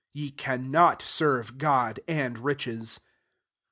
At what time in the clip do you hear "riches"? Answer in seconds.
2.39-3.01